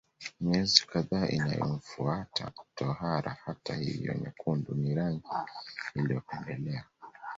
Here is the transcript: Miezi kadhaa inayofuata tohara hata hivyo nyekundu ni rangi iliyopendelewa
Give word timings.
Miezi 0.41 0.87
kadhaa 0.87 1.27
inayofuata 1.27 2.51
tohara 2.75 3.37
hata 3.43 3.75
hivyo 3.75 4.13
nyekundu 4.13 4.75
ni 4.75 4.95
rangi 4.95 5.23
iliyopendelewa 5.95 6.83